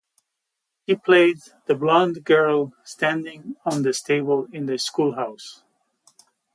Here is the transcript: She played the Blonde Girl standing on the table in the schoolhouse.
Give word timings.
She 0.89 0.95
played 0.95 1.37
the 1.67 1.75
Blonde 1.75 2.23
Girl 2.23 2.73
standing 2.83 3.55
on 3.65 3.83
the 3.83 3.93
table 3.93 4.47
in 4.51 4.65
the 4.65 4.79
schoolhouse. 4.79 5.61